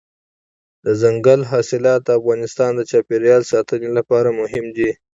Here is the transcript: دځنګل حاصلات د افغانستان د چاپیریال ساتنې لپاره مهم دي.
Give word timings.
دځنګل 0.83 1.41
حاصلات 1.51 2.01
د 2.05 2.09
افغانستان 2.19 2.71
د 2.75 2.81
چاپیریال 2.91 3.41
ساتنې 3.51 3.89
لپاره 3.97 4.29
مهم 4.41 4.65
دي. 4.77 4.89